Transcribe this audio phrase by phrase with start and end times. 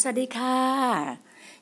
[0.00, 0.58] สวัสดีค่ะ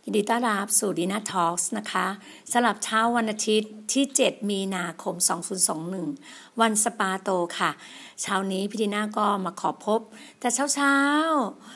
[0.05, 2.07] ยินดีต้อนรับสู่ดีน่าทอล์กนะคะ
[2.53, 5.15] สำหรับเช้าวันอาทิตย์ที่ 7 มีนาคม
[5.89, 7.71] 2021 วันสปาโตค่ะ
[8.23, 10.01] เช้านี้พี่ดีน่าก็มาขอพบ
[10.41, 10.97] แต่เช้าเช้า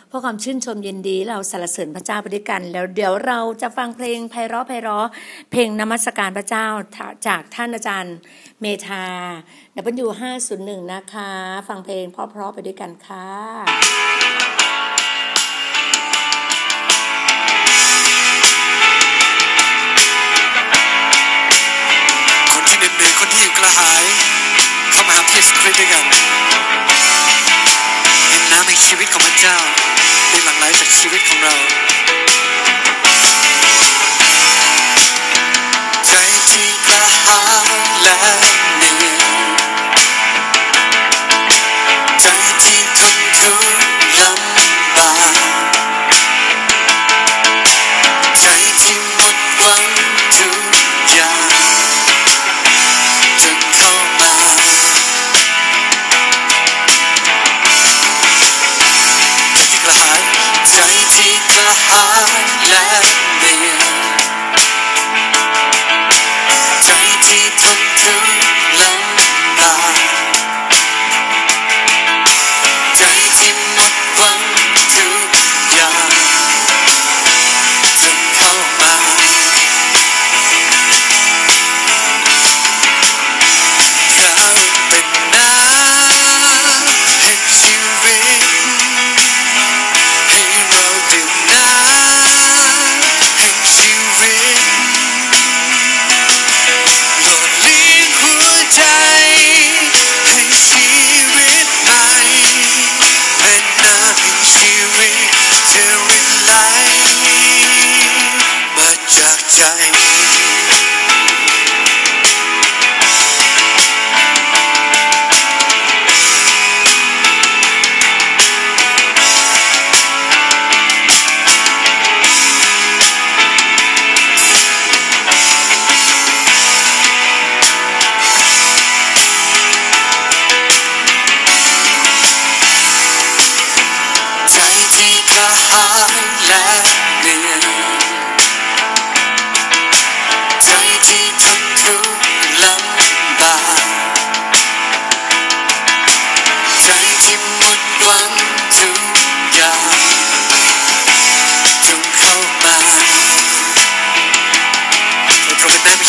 [0.09, 5.09] เพื่อความชื่นชมเย็นดีเราสรรเสริญพระเจ้าไปด้วยกัน แล้วเดี๋ยวเราจะฟังเพลงไพเราะไพเราะ
[5.51, 6.67] เพลงนมัสการพระเจ้า
[7.27, 8.17] จากท่านอาจารย์
[8.61, 9.05] เมธา
[10.05, 10.09] W
[10.51, 11.31] 501นะคะ
[11.69, 14.26] ฟังเพลงเพราะๆไปด้วยกันค่ะ
[25.37, 25.43] ด้
[25.85, 26.05] วยกัน
[28.29, 29.57] เห็นน้ำในชีวิตของพระเจ้า
[30.31, 31.55] ได้หลั่งไหลจากชีวิตของเรา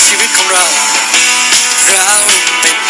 [0.08, 0.64] ชีวิตของเรา
[2.08, 2.87] เราเป็น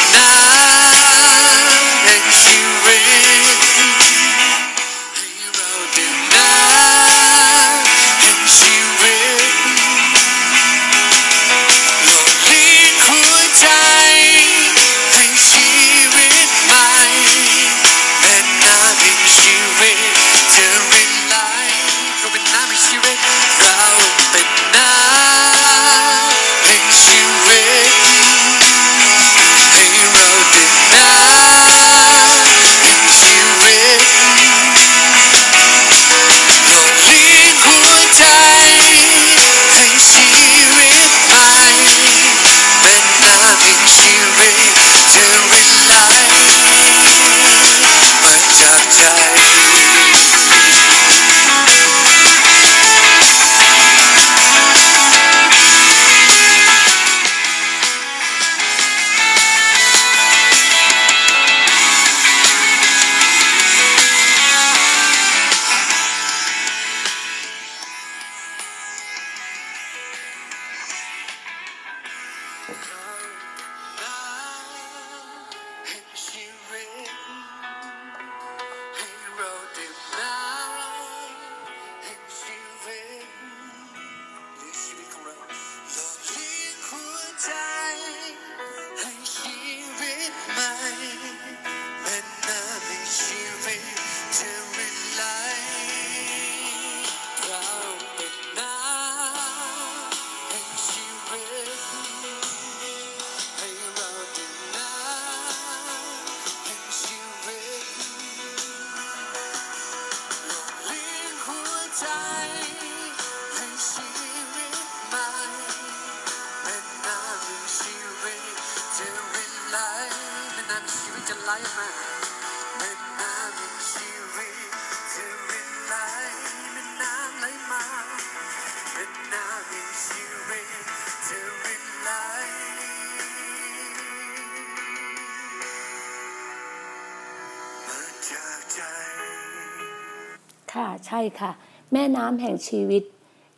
[140.73, 141.51] ค่ะ ใช่ค่ะ
[141.93, 143.03] แม่น้ำแห่งชีวิต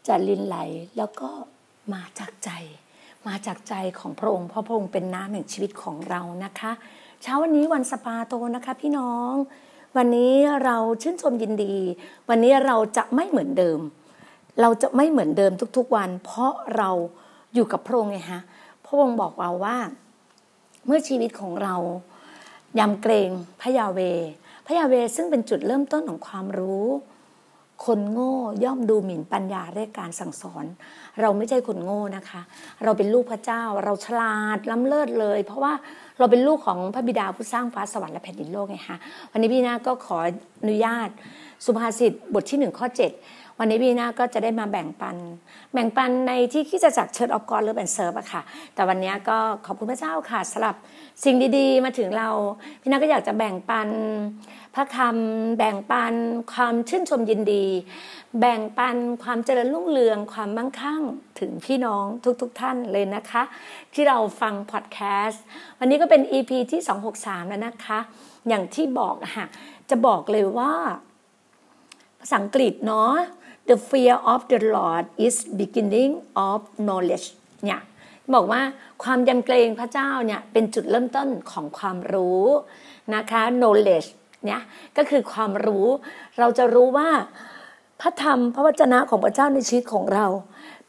[0.07, 0.57] จะลินไหล
[0.97, 1.29] แล้วก็
[1.93, 2.49] มาจากใจ
[3.27, 6.71] มาจากใจของพระองค์เพราะพระองค์เป็นน้ำแห่งชีวิตของเรานะคะ
[7.21, 9.33] เช้าวันนี้วันสปาโตนะคะพี่น้อง
[9.97, 10.33] วันนี้
[10.63, 11.75] เราชื่นชมยินดี
[12.29, 13.79] วันนี้เราจะไม่เหมือนเดิม
[14.61, 16.89] เราจะไม่เหมือนเดิมทุกๆวัน เพราะเรา
[17.53, 18.41] อยู่กับพระองค์ไงฮะ
[18.85, 19.77] พระองค์บอกเราว่า
[20.85, 21.75] เมื่อชีวิตของเรา
[22.79, 23.29] ยำเกรง
[23.61, 23.99] พระยาเว
[24.65, 26.87] พระยาเวซึ่งเป็นจุดเริ่มต้นของความรู้
[27.85, 30.65] คนโง่ย่อมดูหมิ่นปัญญาเรื่องการสั่งสอน
[31.21, 32.41] เราไม่ใช่คนโง่นะคะ
[32.83, 35.73] เราเป็นลูกพระเจ้า เราฉลาดล้ำเลิศเลย เพราะว่า
[36.19, 38.97] เราเป็นลูกของพระบิดาผู้สร้างฟ้าสวรรค์และแผ่นดินโลกไงคะ
[39.31, 40.17] วันนี้พี่นาก็ขอ
[40.61, 41.09] อนุญาต
[41.65, 43.11] สุภาษิตบทที่หนึ่งข้อเจ็ด
[43.61, 45.17] วันนี้พี่นาก็จะได้มาแบ่งปัน
[45.73, 48.41] แบ่งปันในที่คิดจะจักเชิญออกกรหรือแบนเซิร์ฟอะค่ะ
[48.75, 50.75] แต่วันนี้ก็ขอบคุณพระเจ้าค่ะสำหรับ
[51.23, 52.29] สิ่งดีๆ มาถึงเรา
[52.81, 53.89] พี่นาก็อยากจะแบ่งปัน
[54.75, 56.13] พระคำแบ่งปัน
[56.53, 57.65] ความชื่นชมยินดี
[58.39, 61.01] แบ่งปันความเจริญรุ่งเรืองความมั่งคั่ง
[61.39, 62.05] ถึงพี่น้อง
[62.41, 63.43] ทุกๆทท่านเลยนะคะ
[63.93, 65.43] ที่เราฟังพอดแคสต์
[65.79, 66.81] วันนี้ก็เป็น EP ที่
[67.15, 67.99] 263 แล้วนะคะ
[68.47, 69.45] อย่างที่บอกค่ะ
[69.89, 70.71] จะบอกเลยว่า
[72.19, 73.13] ภาษาอังกฤษเนาะ
[73.69, 76.11] the fear of the Lord is beginning
[76.47, 77.27] of knowledge
[77.65, 77.79] เนี่ย
[78.33, 78.61] บอกว่า
[79.03, 82.43] ความยำเกรงพระเจ้าเนี่ยเป็นจุดเริ่มต้นของความรู้
[83.15, 84.09] นะคะ knowledge
[84.45, 84.61] เนี่ย
[84.97, 85.87] ก็คือความรู้
[86.39, 87.09] เราจะรู้ว่า
[88.01, 90.27] พระธรรมพระวจนะของพระเจ้าในชีวิตของเรา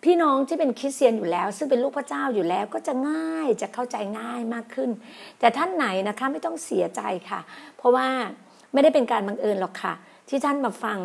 [0.05, 4.91] พี่น้องที่เป็นคริสเตียนอยู่แล้ว ซึ่งเป็นลูกพระเจ้าอยู่แล้วก็จะง่ายจะเข้าใจง่ายมากขึ้น
[5.39, 7.41] แต่ท่านไหนนะคะไม่ต้องเสียใจค่ะ
[7.77, 8.09] เพราะว่า
[8.73, 9.95] ไม่ได้เป็นการบังเอิญหรอกค่ะ
[10.29, 10.99] ที่ท่านมาฟัง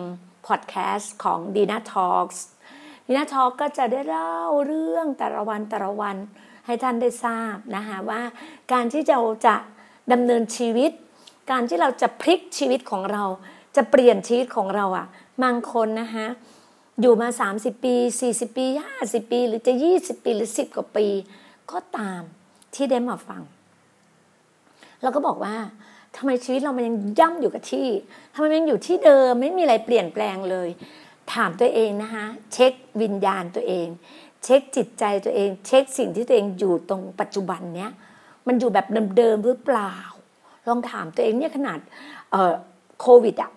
[0.48, 2.40] พอดแคสต์ของ Dina Talks
[3.08, 6.16] Dina Talk ก็จะได้เล่าเรื่องแต่ละวันแต่ละวัน
[6.66, 8.22] ให้ท่านได้ทราบนะคะว่า
[8.74, 9.56] การที่เราจะ
[10.12, 10.92] ดำเนินชีวิต
[11.52, 13.24] การที่เราจะพลิกชีวิตของเรา
[13.76, 15.08] จะเปลี่ยนชีวิตของเราอะ่ะ
[15.44, 16.28] บางคนนะคะ
[17.02, 17.96] อยู่มา 30 ปี
[18.28, 18.66] 40 ปี
[19.00, 21.08] 50 ปี หรือจะ 20 ปีหรือ 10 กว่าปี
[21.72, 22.22] ก็ตาม
[22.76, 23.42] ที่ได้มาฟัง
[25.02, 25.56] เราก็บอกว่า
[26.18, 27.88] ทำไมชีวิตเรามันยังย่ำอยู่กับที่
[28.34, 30.70] ทำไมมันยังอยู่ที่เดิมไม่มีอะไรเปลี่ยนแปลงเลย
[31.34, 33.88] ถามตัวเองนะคะเช็ควิญญาณตัวเอง
[34.44, 37.92] เช็คจิตใจตัวเอง เช็คสิ่งที่ตัวเองอยู่ตรงปัจจุบันเนี้ย
[38.48, 39.96] มันอยู่แบบเดิมๆหรือเปล่า
[40.68, 41.80] ลองถามตัวเองเนี่ยขนาด
[43.02, 43.52] โควิดอะ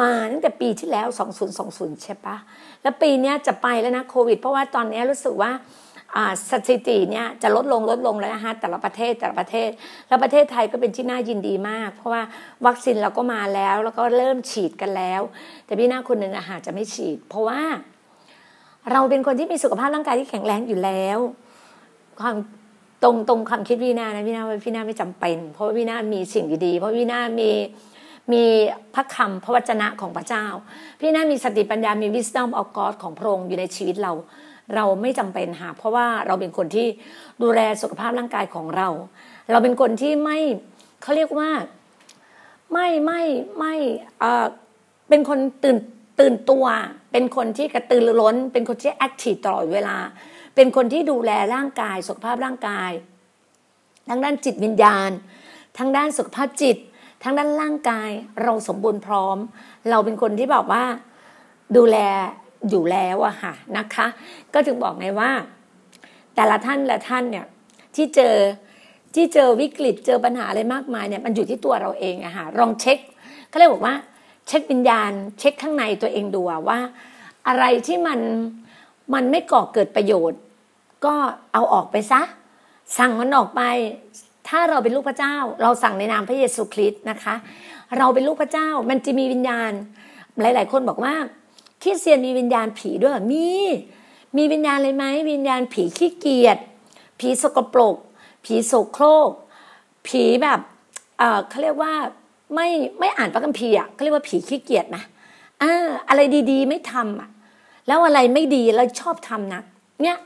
[0.00, 1.06] มาตั้งแต่ปีที่แล้ว
[1.54, 2.36] 2020 ใช่ปะ
[2.82, 5.50] แล้วปีนี้จะไปแล้วนะโควิด เพราะว่าตอนนี้รู้สึกว่า
[6.50, 9.70] สถิติเนี่ยจะลดลงลดลงแล้วนะคะแต่ละประเทศแต่ละประเทศ
[10.08, 12.22] แล้วประเทศไทยก็เป็นที่น่ายินดีมาก เพราะว่า
[12.66, 15.20] วัคซีนเราก็มาแล้ว แล้วก็เริ่มฉีดกันแล้ว
[15.66, 17.60] แต่พี่หน้าคนหนึ่งอาหารจะไม่ฉีด เพราะว่า
[18.92, 21.18] เราเป็นคนที่มีสุขภาพร่างกายที่แข็งแรงอยู่แล้ว
[22.20, 22.36] ความ
[23.02, 27.50] ตรงตรงความคิดพี่นานะพี่นาว่าพี่นาไม่จำเป็น เพราะพี่นามีสิ่งดีๆเพราะพี่นามี
[28.32, 28.44] มี
[28.94, 30.44] พระคำพระวจนะของพระเจ้า
[31.00, 34.12] พี่นามีสติปัญญามี wisdom of God ของพระองค์อยู่ในชีวิตเรา
[34.74, 36.86] เราไม่จำเป็นค่ะเพราะว่าเราเป็นคนที่
[37.42, 38.88] ดูแลสุขภาพร่างกายของเรา
[39.50, 40.38] เราเป็นคนที่ไม่
[41.02, 41.50] เขาเรียกว่า
[42.72, 43.22] ไม่ไม่
[43.58, 43.74] ไม่
[44.20, 44.46] เออ
[45.08, 45.76] เป็นคนตื่น
[46.20, 46.66] ตื่นตัว
[47.12, 49.96] เป็นคนที่กระตือรือร้น เป็นคนที่แอคทีฟตลอดเวลา
[50.56, 52.90] เป็นคนที่ดูแลร่างกาย สุขภาพร่างกาย
[54.08, 55.10] ทั้งด้านจิตวิญญาณ
[55.78, 56.76] ทั้งด้านสุขภาพจิต
[57.22, 58.10] ทั้งด้านร่างกาย
[58.42, 59.36] เราสมบูรณ์พร้อม
[59.90, 60.84] เราเป็นคนที่บอกว่า
[61.76, 61.98] ดูแล
[62.70, 64.06] อยู่แล้วอะค่ะนะคะ
[64.54, 65.30] ก็ถึงบอกไงว่า
[66.34, 67.46] แต่ละท่านละท่านเนี่ย
[67.96, 68.34] ที่เจอ
[69.14, 72.98] ที่เจอวิกฤตเจอปัญหาอะไรมากมายเนี่ยมันอยู่ที่ตัวเราเองอะค่ะลองเช็ค
[73.48, 73.96] เขาเรียกบอกว่า
[74.48, 76.78] เช็ควิญญาณ เช็คข้างในตัวเองดูว่า
[77.48, 78.20] อะไรที่มัน
[79.14, 80.40] มันไม่ก่อเกิดประโยชน์
[81.04, 81.14] ก็
[81.52, 82.22] เอาออกไปซะ
[82.98, 83.62] สั่งมันออกไป
[84.48, 87.34] ถ้าเราเป็นลูกพระเจ้า เราสั่งในนามพระเยซูคริสต์นะคะ
[87.98, 89.72] เราเป็นลูกพระเจ้ามันจะมีวิญญาณ
[90.40, 91.14] หลาย ๆ คนบอกว่า
[91.82, 93.46] คริสเตียนมีวิญญาณผีด้วยมี
[94.36, 96.58] มีวิญญาณเลยไหมวิญญาณผีขี้เกียจ
[97.18, 97.96] ผีสกปรก
[98.44, 99.30] ผีโสโครก
[100.06, 100.60] ผีแบบ
[101.18, 101.92] เออเขาเรียกว่า
[102.54, 105.02] ไม่ไม่อ่านพระคัมภีร์อะเขาเรียกว่าผีขี้เกียจนะ
[105.62, 106.20] อ่าอะไร
[106.50, 107.28] ดีๆ ไม่ทำอะ
[107.86, 109.62] แล้วอะไรไม่ดีเราชอบทำนะ
[110.02, 110.16] เนี่ย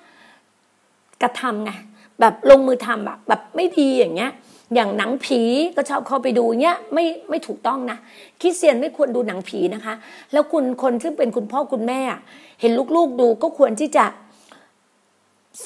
[1.23, 1.71] กระทำไง
[2.21, 4.31] แบบลงมือทำแบบแบบไม่ดีอย่างเงี้ย
[4.75, 5.41] อย่างหนังผี
[5.77, 7.99] ก็ชอบเข้าไปดูเนี้ยไม่ไม่ถูกต้องนะ
[8.41, 9.95] คริสเตียนไม่ควรดูหนังผีนะคะ
[10.33, 12.01] แล้วคุณคนที่เป็นคุณพ่อคุณแม่
[12.61, 14.05] เห็นลูกๆดูก็ควรที่จะ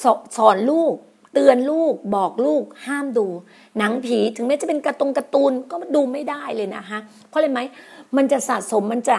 [0.03, 0.05] ส
[0.37, 0.93] สอนลูก
[1.33, 3.25] เตือนลูก บอกลูก ห้ามดู
[3.77, 7.59] หนังผีถึงแม้จะเป็นกระตงการะตูนก็ดูไม่ได้เลยนะคะเพราะอะไรไหม
[8.17, 9.17] มันจะสะสมมันจะ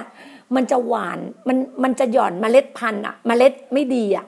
[0.56, 4.26] มันจะหวานมันมันจะหย่อนเมล็ดพันธุ์อะเมล็ดไม่ดีอะ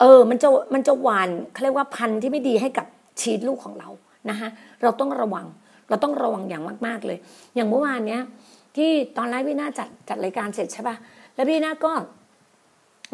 [0.00, 2.86] เออ มันจะมันจะหวานเขาเรียกว่าพันธุ์ที่ไม่ดีให้กับ
[3.20, 3.88] ชีวิตลูกของเรา
[4.30, 4.48] นะคะ
[4.82, 5.46] เราต้องระวัง
[5.88, 7.18] เราต้องระวังอย่างมาก ๆเลย
[7.54, 8.22] อย่างเมื่อวานเนี้ย
[8.76, 10.96] ที่ตอนแรกวินาจัดจัดรายการเสร็จใช่ปะ
[11.34, 11.92] แล้วพี่นาก็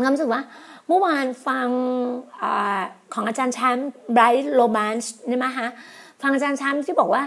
[0.02, 0.42] ความรู้สึกว่า
[0.88, 1.68] เมื่อวานฟัง
[2.42, 2.44] อ
[3.14, 5.68] ของอาจารย์แชมป์ไบรท์โรแมนส์นี่ไหมคะ
[6.22, 7.22] ฟังอาจารย์แชมป์ที่บอกว่า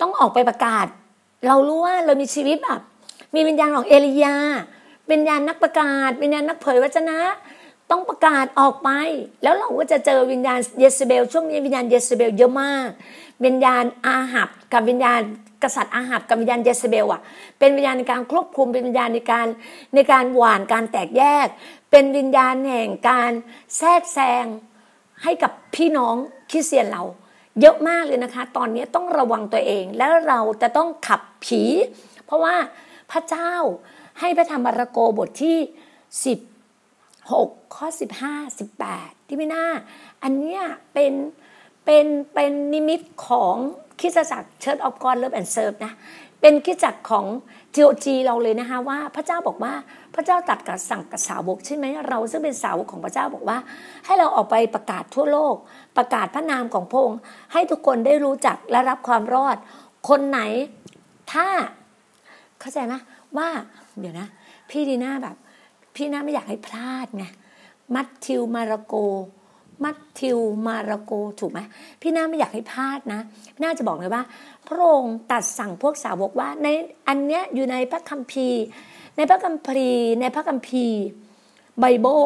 [0.00, 0.86] ต้องออกไปประกาศ
[1.46, 2.80] เรารู้ว่าเรามีชีวิตแบบ
[3.34, 4.36] มีวิญญาณของเอลียา
[5.10, 7.18] วิญญาณนักประกาศวิญญาณนักเผยวจนะ
[7.90, 8.90] ต้องประกาศออกไป
[9.42, 12.88] แล้วเราก็จะเจอวิญญาณเยสเบล ช่วงนี้วิญญาณเยสเบลเยอะมาก
[13.44, 15.20] วิญญาณอาหับกับวิญญาณ
[15.62, 17.20] กษัตริย์อาหับกับวิญญาณเยสเบลอะ
[17.58, 19.46] เป็นวิญญาณในการควบคุมเป็นวิญญาณในการ
[19.94, 21.46] ในการหวานการแตกแยก
[21.90, 23.32] เป็นวิญญาณแห่งการ
[23.78, 24.46] แทรกแซง
[25.22, 26.16] ให้กับพี่น้อง
[26.50, 27.02] คริสเตียนเรา
[27.60, 31.62] เยอะมากเลยนะคะ ตอนนี้ต้องระวังตัวเองแล้วเราจะต้องขับผี
[32.26, 32.56] เพราะว่า
[33.10, 33.52] พระเจ้า
[34.20, 35.56] ให้พระธรรมมาระโกบทที่
[37.30, 37.86] 6 ข้อ
[38.40, 39.66] 15 18 ที่ไม่น่า
[40.22, 41.12] อันเนี้ยเป็น
[41.84, 43.54] เป็นเป็นนิมิตของ
[44.00, 45.92] คิสจักร Church of God Love and Serve นะ
[46.40, 47.26] เป็นคิสจักรของ
[47.74, 49.74] TOG เราเลยนะคะว่าพระเจ้าบอกว่า
[50.14, 53.58] พระเจ้าตัดกับสั่งกับสาวกใช่ไหมเราซึ่งเป็นสาวกของพระเจ้าบอกว่า
[54.06, 55.54] ให้เราออกไปประกาศทั่วโลก
[55.96, 57.20] ประกาศพระนามของพระองค์
[57.52, 59.56] ให้ทุกคนได้รู้จักและรับความรอด
[60.08, 60.40] คนไหน
[61.32, 61.46] ถ้า
[62.60, 62.94] เข้าใจไหม
[63.36, 63.48] ว่า
[63.98, 64.26] เดี๋ยวนะ
[64.70, 65.36] พี่ดีน่าแบบ
[65.96, 67.24] พี่น่าไม่อยากให้พลาดไง
[67.94, 68.94] มัตทิวมาระโก
[69.84, 71.60] มัตทิวมาระโกถูกไหม
[72.02, 73.20] พี่น่าไม่อยากให้พลาดนะ
[73.62, 74.22] น่าจะบอกเลยว่า
[74.66, 76.68] พระองค์ตัดสั่งพวกสาวกว่า ใน
[77.08, 78.62] อันเนี้ยอยู่ในพระคัมภีร์
[79.16, 81.00] ในพระคัมภีร์ ในพระคัมภีร์
[81.80, 82.22] ไบเบิล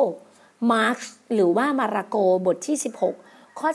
[0.72, 0.98] มาร์ก
[1.34, 2.76] หรือว่ามาระโกบทที่
[3.18, 3.68] 16 ข้อ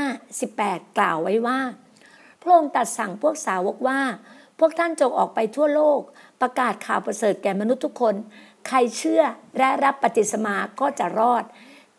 [0.00, 1.58] 15 18 กล่าวไว้ว่า
[2.42, 4.00] พระองค์ตัดสั่งพวกสาวกว่า
[4.58, 6.00] พวกท่านจงออกไปทั่วโลก
[6.40, 8.14] ประกาศข่าวประเสริฐแก่มนุษย์ทุกคน
[8.68, 9.22] ใครเชื่อ
[9.58, 11.44] และรับปฏิสมาก็จะรอด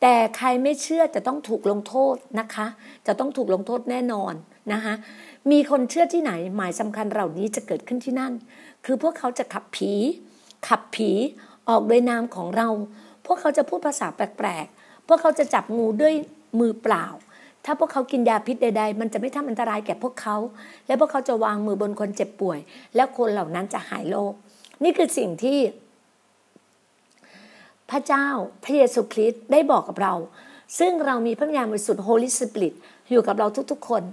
[0.02, 2.68] แต่ใครไม่เชื่อจะต้องถูกลงโทษนะคะ
[3.08, 4.34] จะต้องถูกลงโทษแน่นอน
[4.74, 4.94] นะคะ
[5.52, 8.34] มีคนเชื่อที่ไหนหมายสำคัญเหล่านี้จะเกิดขึ้นที่นั่น
[8.86, 9.94] คือพวกเขาจะขับผี
[10.68, 11.12] ขับผี
[11.70, 12.68] ออกโดยนามของเรา
[13.26, 16.14] พวกเขาจะพูดภาษาแปลกๆ พวกเขาจะจับงูด้วย
[16.60, 17.06] มือเปล่า
[17.66, 20.38] ถ้าพวกเขากินยาพิษใด ๆ มันจะไม่ทำอันตรายแก่พวกเขา
[20.88, 22.60] และพวกเขาจะวางมือบนคนเจ็บป่วย
[22.96, 24.34] แล้วคนเหล่านั้นจะหายโรค
[24.84, 25.58] นี่คือสิ่งที่
[27.92, 28.28] พระเจ้า
[28.64, 30.14] พระเยซูคริสต์ได้บอกกับเรา
[30.80, 32.74] ซึ่งเรามีพระวิญญาณบริสุทธิ์ Holy Spirit
[33.12, 34.04] อยู่กับเราทุกๆ คน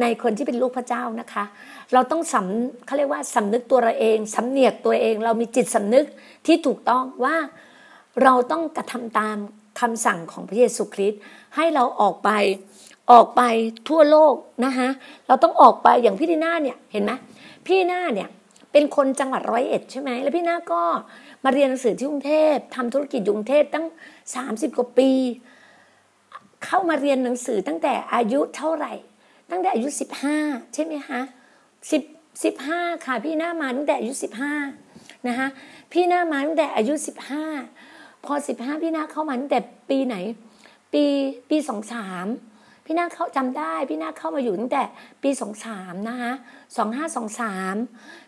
[0.00, 1.44] ในคนที่เป็นลูกพระเจ้านะคะ
[1.92, 6.06] เราต้องสำเขาเรียกว่าสำนึกตัวเราเองสำเนียกตัวเอง เรามีจิตสำนึก
[6.46, 7.36] ที่ถูกต้องว่า
[8.22, 9.36] เราต้องกระทำตาม
[9.80, 11.20] คำสั่งของพระเยซูคริสต์
[11.56, 12.30] ให้เราออกไป
[13.12, 13.42] ออกไป
[13.88, 14.88] ทั่วโลกนะคะ
[15.28, 17.12] เราต้องออกไปอย่างพี่ดีน่าเนี่ยเห็นไหม
[17.66, 18.28] พี่น้าเนี่ย
[18.72, 20.82] เป็นคนจังหวัดร้อยเอ็ดใช่ไหมแล้วพี่น้าก็
[21.44, 23.86] มาเรียนหนังสือที่กรุงเทพทำธุรกิจกรุงเทพตั้ง
[24.34, 25.10] สามสิบกว่าปี
[26.64, 28.92] เข้ามาเรียนหนังสือตั้งแต่อายุเท่าไหร่
[29.50, 30.36] ตั้งแต่อายุสิบห้า
[30.74, 31.20] ใช่ไหมคะ
[31.90, 32.02] สิบ
[32.44, 34.54] สิบห้าค่ะ พี่หน้ามาตั้งแต่อายุสิบห้า
[35.28, 35.48] นะคะ
[35.92, 37.44] พี่หน้ามาตั้งแต่อายุสิบห้า
[38.24, 40.16] พอสิบห้าพี่หน้าเข้ามาตั้งแต่ปีไหน
[40.92, 41.04] ปี
[41.50, 42.26] ปีสองสาม
[42.90, 44.82] พี่นาเข้าจำได้ พี่นาเข้ามาอยู่ตั้งแต่
[45.22, 46.32] ปีสองสามนะคะ
[46.76, 47.74] สองห้าสองสาม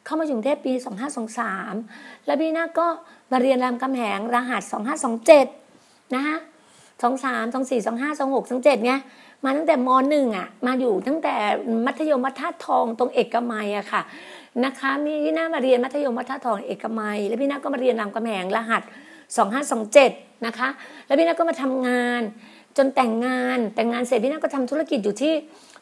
[0.04, 1.74] เข้ามาอยู่กรุงเทพปีสองห้าสองสาม
[2.26, 2.86] แล้วพี่นาก็
[3.32, 5.46] มาเรียนรามคำแหงรหัสสองห้าสองเจ็ด
[6.14, 6.36] นะคะ
[7.02, 8.98] สองสามสองสี่สองห้าสองหกสองเจ็ดเนี่ย
[9.44, 11.34] มาตั้งแต่มหนึ่งอะมาอยู่ตั้งแต่
[11.86, 14.02] มัธยมมัธยทองตรงเอกมัยอะค่ะ
[14.64, 18.82] นะคะมีพี่นามาเรียนมัธยมมัธยทองเอกมัย แล้วพี่นาก็มาเรียนรามคำแหงรหัส
[19.36, 20.10] สองห้าสองเจ็ด
[20.46, 20.68] นะคะ
[21.06, 22.22] แล้วพี่นาก็มาทำงาน
[22.84, 25.34] นแต่งงานแต่งงานเสร็จพี่นาก็ทำธุรกิจอยู่ที่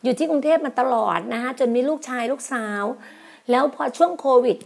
[0.05, 2.85] อยู่ที่กรุงเทพมาตลอดนะคะจนมีลูกชายลูกสาว
[3.50, 4.57] แล้วพอช่วงโควิด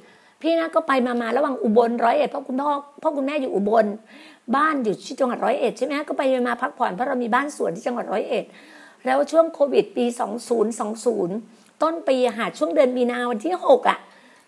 [0.41, 2.71] พี่นาก็ไปมามาระหว่างอุบลร้อยเอ็ดเพราะคุณพ่อ
[3.03, 3.87] พ่อคุณแม่อยู่อุบล
[4.57, 8.45] บ้านอยู่ที่จังหวัดร้อยเอ็ดใช่ไหมก็ไปมาพักผ่อนเพราะเรามีบ้านสวนที่จังหวัดร้อยเอ็ด
[9.07, 10.05] แล้วช่วงโควิด ปี
[10.99, 13.99] 2020 ต้นปีหาช่วงเดือนมีนาวันที่6อะ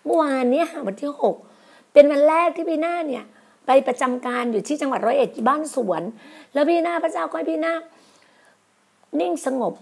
[0.05, 1.11] เมื่อวานนี้วันที่
[1.51, 3.25] 6 เป็นวันแรกที่พี่นาเนี่ย
[3.65, 6.01] ไปประจำการอยู่ที่จังหวัดร้อยเอ็ดบ้านสวน
[6.53, 7.73] แล้วพี่นาพระเจ้าก็ให้พี่นา
[9.19, 9.73] นิ่งสงบ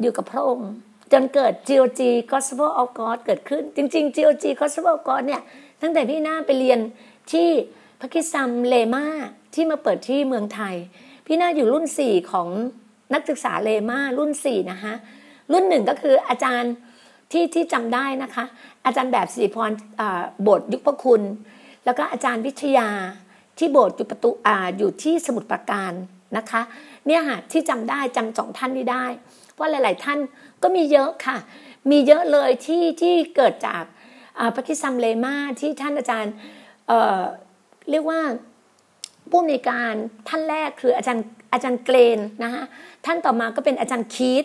[0.00, 0.70] อยู่กับพระองค์
[1.12, 2.00] จนเกิด GOG
[2.30, 5.42] Gospel of God เกิดขึ้น จริง ๆ GOG Gospel of God เนี่ย
[5.82, 6.78] ตั้งแต่พี่นาไปเรียน
[7.32, 7.48] ที่
[8.00, 9.04] พระคิซัมเลมา
[9.54, 10.74] ที่มาเปิดที่เมืองไทย
[11.26, 12.48] พี่นาอยู่รุ่นสี่ของ
[13.14, 14.94] นักศึกษาเลมารุ่นสี่นะคะ
[15.52, 16.72] รุ่นหนึ่งก็คืออาจารย์
[17.32, 18.44] ที่ที่จำได้นะคะ
[18.84, 19.70] อาจารย์แบบสิริพร
[20.46, 21.22] บทยุคพระคุณ
[21.84, 22.88] แล้วก็อาจารย์วิทยา
[23.58, 25.92] ที่โบสถ์อยู่ประตูอ่าอยู่ที่สมุทรปราการ
[26.36, 26.62] นะคะ
[27.06, 29.06] เนี่ยค่ะที่จำได้จำสองท่านนี้ได้
[29.52, 30.18] เพราะหลาย ๆ ท่าน
[30.62, 31.36] ก็มีเยอะค่ะ
[31.90, 33.82] มีเยอะเลยที่ที่เกิดจาก
[34.54, 36.32] พระคิซัมเลมาที่ท่านอาจารย์
[36.86, 38.20] เเรียกว่า
[39.30, 39.92] ผู้อำนวยการ
[40.28, 42.64] ท่านแรกคืออาจารย์อาจารย์เกรนนะคะ
[43.06, 44.44] ท่านต่อมาก็เป็นอาจารย์คีต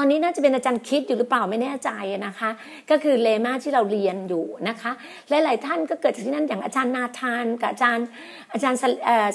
[0.00, 1.90] ตอนนี้น่าจะเป็นอาจารย์คิดอยู่หรือเปล่าไม่แน่ใจ
[2.26, 2.50] นะคะ
[2.90, 4.90] ก็คือเลมาที่เราเรียนอยู่นะคะ
[5.28, 8.06] หลายๆท่านก็เกิดจากที่นั่นอย่างอาจารย์นาธานกับอาจารย์
[8.52, 8.78] อาจารย์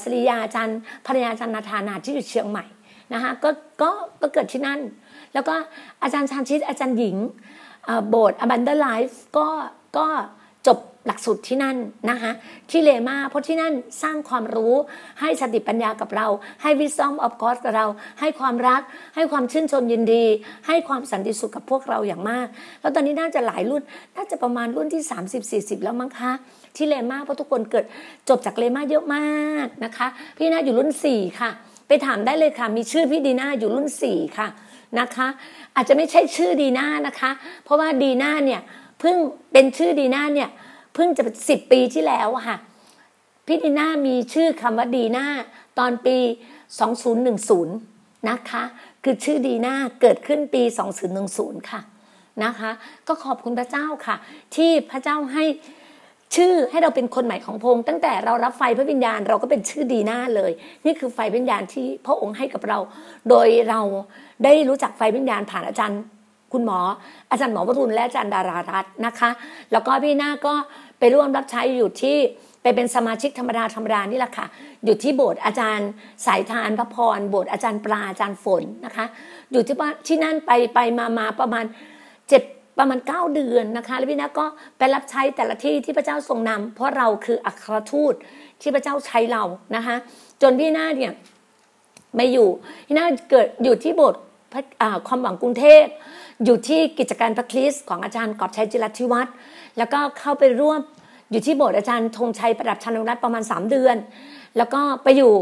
[0.03, 0.77] สริยาอาจารย์
[1.07, 2.65] ภรรยาอาจารย์นาธานาที่อยู่เชียงใหม่
[3.13, 3.49] นะคะก็
[3.81, 3.91] ก็
[4.21, 4.79] ก็เกิดที่นั่น
[5.33, 5.55] แล้วก็
[6.03, 7.15] อาจารย์ชานชิตอาจารย์หญิง
[8.09, 9.47] โบสถ์ Abundant Life ก็
[9.97, 10.42] ก็ก
[11.07, 11.77] หลักสูตรที่นั่น
[12.09, 12.31] นะคะ
[12.69, 14.73] ที่เรมาเพราะที่นั่นสร้างความรู้
[15.21, 16.27] ให้สติปัญญากับเรา
[16.61, 17.87] ให้ wisdom of God กับเรา
[18.19, 18.81] ให้ความรัก
[19.15, 20.25] ให้ความชื่นชมยินดี
[20.67, 22.47] ให้ความสันติสุขกับพวกเราอย่างมาก
[22.81, 23.83] แล้วตอนนี้น่าจะหลายรุ่น
[24.15, 25.03] น่าจะประมาณรุ่นที่
[25.43, 26.31] 30-40 แล้วมั้งคะ
[26.75, 27.85] ที่เรมาเพราะทุกคนเกิด
[28.29, 30.07] จบจากเลมาเยอะมากนะคะ
[30.37, 31.49] พี่น่าอยู่รุ่น 4 ค่ะ
[31.87, 34.47] ไปถามได้เลยค่ะ มีชื่อพี่ดีน่าอยู่รุ่น 4 ค่ะ
[34.99, 35.27] นะคะ
[35.75, 37.31] อาจจะไม่ใช่ชื่อดีน่านะคะ
[37.63, 38.61] เพราะว่าดีน่าเนี่ย
[38.99, 39.17] เพิ่ง
[39.51, 40.49] เป็นชื่อดีน่าเนี่ย
[40.93, 42.57] เพิ่งจะสิบปีที่แล้วค่ะ
[43.45, 45.25] พี่ดีน่ามีชื่อคำว่าดีน่า
[45.79, 46.17] ตอนปี
[47.43, 48.63] 2010 นะคะ
[49.03, 50.63] คือชื่อดีน่าเกิดขึ้นปี
[51.15, 51.81] 2010 ค่ะ
[52.43, 52.71] นะคะ
[53.07, 54.15] ก็ขอบคุณพระเจ้าค่ะ
[54.55, 55.43] ที่พระเจ้าให้
[56.35, 60.51] ชื่อให้เราเป็นคนใหม่ของพงตั้งแต่เรารับไฟพระวิญญาณเราก็เป็นชื่อดีน่าเลย
[60.85, 62.79] นี่คือไฟวิญญาณที่พระองค์ให้กับเรา
[63.29, 63.81] โดยเรา
[64.43, 66.01] ได้รู้จักไฟวิญญาณผ่านอาจารย์
[66.53, 66.79] คุณหมอ
[67.31, 69.29] อาจารย์หมอวรุณและอาจารย์ดารารัตน์นะคะ
[69.71, 70.53] แล้วก็พี่หน้าก็
[70.99, 72.17] ไปร่วมรับใช้อยู่ที่
[72.61, 74.45] ไปเป็นสมาชิกธรรมดาธรรมดานี่แหละค่ะ
[74.85, 75.89] อยู่ที่โบสถ์อาจารย์
[76.25, 79.05] สายทานพระพรโบสถ์อาจารย์ปลาอาจารย์ฝนนะคะ
[79.51, 79.75] อยู่ที่
[80.07, 81.65] ที่นั่นไปไปมามาประมาณ
[82.29, 82.43] เจ็ด
[82.79, 84.45] ประมาณเก้าเดือนนะคะ แล้วพี่นาก็
[84.77, 88.13] ไปรับใช้แต่ละที่ที่พระเจ้าทรงนำเพราะเราคืออัครทูต
[88.61, 89.43] ที่พระเจ้าใช้เรา
[89.75, 89.95] นะคะ
[90.41, 91.11] จนพี่นาเนี่ย
[92.15, 92.49] ไม่อยู่
[92.87, 94.21] พี่นาเกิดอยู่ที่โบสถ์
[95.07, 95.85] ความหวังกรุงเทพ
[96.45, 99.33] อยู่ที่กิจการพระคริสต์ของอาจารย์กอบชัยจิรธิวัฒน์
[99.77, 100.79] แล้วก็เข้าไปร่วม
[101.31, 103.95] อยู่ที่โบสถ์อาจารย์ธงชัยประดับชันรัตน์ประมาณ 3 เดือน
[104.57, 105.33] แล้วก็ไปอยู่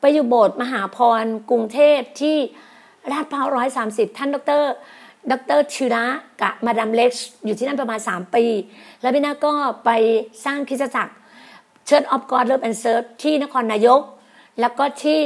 [0.00, 2.36] ไปอยู่โบสถ์มหาพรกรุงเทพที่
[3.12, 4.64] ลาดพร้าวร้อยสามสิบท่านดร
[5.30, 6.04] ดรชิระ
[6.40, 7.10] กับมาดามเล็ก
[7.44, 8.44] อยู่ที่นั่นประมาณ 3 ปี
[9.00, 9.54] แล้วพี่นาก็
[9.84, 9.90] ไป
[10.44, 11.12] สร้างคริสตจักร
[11.86, 14.00] Church of God Love and Serve ที่นครนายก
[14.60, 15.20] แล้วก็ที่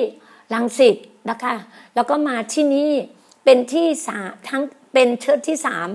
[0.55, 0.97] รังสิต
[1.31, 1.55] นะคะ
[1.95, 2.93] แล้วก็มาที่นี่
[3.45, 5.89] เป็นที่สาทั้ง เป็นเชิดที่สาม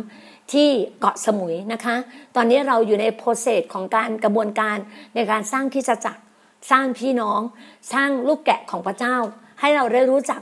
[0.53, 1.95] ที่เกาะสมุยนะคะ
[2.35, 4.77] ตอนนี้เราอยู่ใน process ของการกระบวนการ
[5.15, 6.17] ในการสร้างที่จจัก
[6.71, 7.39] สร้างพี่น้อง
[7.93, 9.15] สร้างลูกแกะของพระเจ้า
[9.59, 10.41] ให้เราได้รู้จัก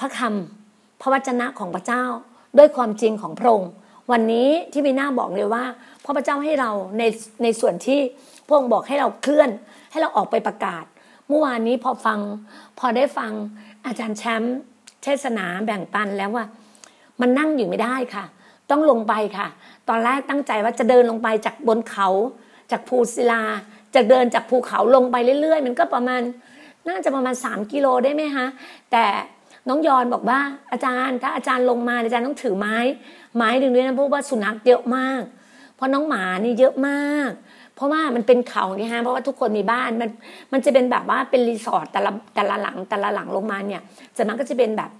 [0.00, 2.04] พระคำพระวจนะของพระเจ้า
[2.58, 3.70] ด้วยความจริงของพระองค์
[4.12, 5.64] วันนี้ที่มีหน้าบอกเลยว่า
[6.04, 7.02] พระพระเจ้าให้เราใน
[7.42, 8.00] ในส่วนที่
[8.46, 9.50] พระองค์บอกให้เราเคลื่อน
[9.90, 10.84] ให้เราออกไปประกาศ
[11.28, 12.18] เมื่อวานนี้พอฟัง
[12.78, 13.32] พอได้ฟัง
[13.86, 14.56] อาจารย์แชมป์
[15.02, 16.44] เทศนาแบ่งปันแล้วว่า
[17.20, 18.24] มันนั่งอยู่ไม่ได้ค่ะ
[18.70, 19.46] ต้องลงไปค่ะ
[19.88, 22.08] ตอนแรกตั้งใจว่าจะเดินลงไปจากบนเขา
[22.70, 23.42] จากภูศิลา
[23.94, 26.22] จะเดินจากภูเขาลงไปเรื่อยๆ มันก็ประมาณ
[26.88, 28.46] น่าจะประมาณสามกิโลได้ไหมคะ
[28.92, 29.04] แต่
[29.68, 30.40] น้องยอนบอกว่า
[30.72, 32.76] อาจารย์ถ้าอาจารย์ลงมาอาจารย์ต้องถือไม้
[33.36, 35.22] ไม้ดึงด้วยนะเพราะว่าสุนัขเยอะมาก
[35.76, 37.30] เพราะน้องหมานี่เยอะมาก
[37.74, 40.10] เพราะว่ามันเป็นเขาไงฮะเพราะว่าทุกคนมีบ้านมัน
[40.52, 43.82] มันจะเป็นแบบว่าเป็นรีสอร์ทแต่ละแต่ละหลังแต่ละหลังลงมาเนี่ย
[44.16, 44.90] จะมันก็จะเป็นแบบ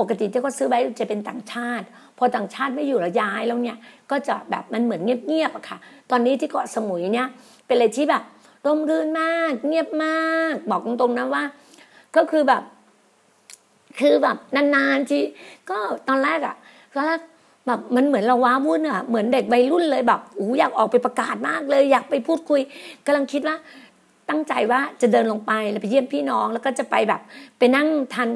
[0.00, 1.86] ปกติที่เขาซื้อไว้จะเป็นต่างชาติ
[2.18, 3.78] พอต่างชาติไม่อยู่แล้วย้ายแล้วเนี่ย
[4.10, 5.78] ก็จะแบบมันเหมือนเงียบๆอะค่ะ
[6.10, 7.28] ตอนนี้ที่เกาะสมุยเนี่ย
[7.66, 8.22] เป็นอะไรที่แบบ
[8.66, 11.44] ร่มรื่นมาก เงียบมาก บอกตรงๆนะว่า
[12.16, 12.62] ก็คือแบบ
[13.98, 15.22] คือแบบนานๆที่
[15.70, 15.78] ก็
[16.08, 16.54] ตอนแรกอะ
[16.94, 17.20] ตอนแรก
[17.66, 22.60] แบบมันเหมือนเราว้าวุ่นอะเหมือนเด็กวัยรุ่นเลยแบบอู้อยากออกไปประกาศมากเลย อยากไปพูดคุย
[23.06, 23.56] กำลังคิดว่า
[24.28, 27.20] ตั้งใจว่าจะเดินลงไปแล้วไปเยี่ยมพี่น้อง แล้วก็จะไปแบบ
[27.58, 28.28] ไปนั่งทาน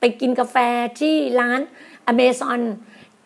[0.00, 0.56] ไปกินกาแฟ
[0.98, 1.60] ที่ร้าน
[2.06, 2.60] อเมซอน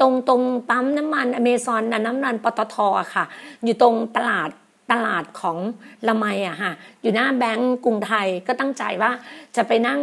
[0.01, 2.77] ตรงตรงปั๊มน้ำมันอเมซอนน้ำมันปตท
[3.15, 3.25] ค่ะ
[3.65, 4.51] อยู่ตรงตลาด
[4.93, 5.59] ตลาดของ
[6.09, 9.11] ละไมอะค่ะอยู่หน้าแบงก์กรุงไทยก็ตั้งใจว่า
[9.57, 10.01] จะไปนั่ง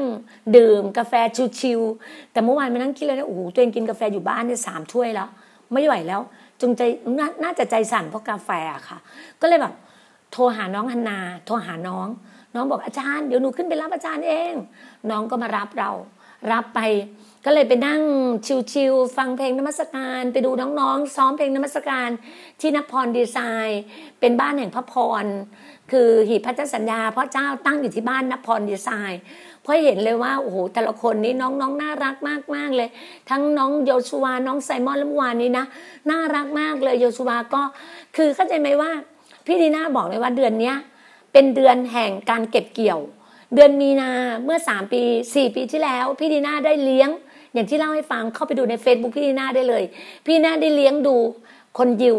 [0.56, 1.14] ดื่มกาแฟ
[1.60, 5.30] ชิวๆแต่เมื่อวานไปนั่งคิดเลยนะโอ้โหตัวเองกินกาแฟอยู่บ้านเนี่ยสามถ้วยแล้ว
[5.74, 6.22] ไม่ไหวแล้ว
[6.62, 6.82] จงใจ
[7.44, 8.98] น่าจะใจสั่นเพราะกาแฟอะค่ะ
[9.42, 9.74] ก็เลยแบบ
[10.38, 12.08] โทรหาน้องฮันนา โทรหาน้อง
[12.56, 14.54] น้องบอกอาจารย์เดี๋ยวหนูขึ้นไปรับอาจารย์เอง
[15.10, 15.92] น้องก็มารับเรา
[16.52, 16.80] รับไป
[17.46, 18.02] ก็เลยไปนั่ง
[18.72, 22.10] ชิวๆฟังเพลงนมัสการ ไปดูน้องๆซ้อมเพลงนมัสการ
[22.62, 23.82] ที่นพรดีไซน์
[24.20, 24.94] เป็นบ้านแห่งพระพ
[25.24, 25.26] ร
[25.92, 29.22] คือหีบพัฒสัญญาพระเจ้าตั้งอยู่ที่บ้านนพรดีไซน์
[29.62, 32.16] เพราะเห็นเลยว่าโอ้โหแต่ละคนนี้น้องๆนน่ารัก
[32.56, 32.90] มากๆเลย
[33.30, 35.66] ทั้งน้องโยชูวน้องไซมอนและเมื่อวานนี้นะ
[36.10, 37.62] น่ารักมากเลยโยชูวก็
[38.16, 38.92] คือเข้าใจไหมว่า
[39.46, 40.74] พี่ดีน่าบอกเลยว่าเดือนนี้
[41.34, 43.00] เป็นเดือนแห่งการเก็บเกี่ยว
[43.56, 44.10] เดือนมีนา
[44.44, 45.02] เมื่อสามปี
[45.36, 47.10] สี่ปีที่แล้ว พี่ดีน่าได้เลี้ยง
[47.54, 49.84] อย่างที่เล่าให้ฟังเข้าไปดูใน Facebook พี่ดีน่าได้เลย
[50.26, 51.16] พี่น่าได้เลี้ยงดู
[51.78, 52.18] คนยิว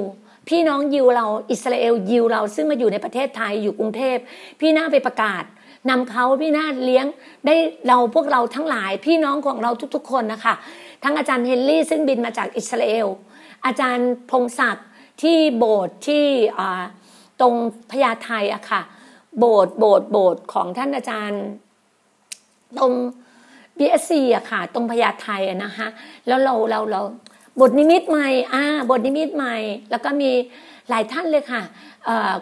[0.49, 4.17] พี่น้องยิวเราอิสราเอลยิวเราซึ่งมาอยู่ในประเทศไทยอยู่กรุงเทพ
[4.61, 5.45] พี่น่าไปประกาศ
[5.91, 7.07] นำเขาพี่นาเลี้ยง
[7.47, 7.55] ได้
[7.89, 10.55] เราพวกเราทั้งหลายพี่น้องของเราทุกๆ คนนะคะ
[11.05, 13.07] ทั้งอาจารย์เฮนรี่ซึ่งบินมาจากอิสราเอล
[13.67, 14.87] อาจารย์พงศักดิ์
[15.23, 16.25] ที่โบสถ์ที่
[17.40, 17.55] ตรง
[17.90, 18.83] พญาไทอะค่ะ
[19.38, 21.42] โบสถ์โบสถ์โบสถ์ของท่านอาจารย์
[22.79, 22.92] ตรง
[23.79, 25.88] BSC อะค่ะ ตรงพญาไทอะนะคะ
[26.27, 27.03] แล้วเราเราเรา
[27.61, 29.57] บทนิมิตใหม่อ่าบทนิมิตใหม่
[29.90, 30.31] แล้วก็มี
[30.88, 31.62] หลายท่านเลยค่ะ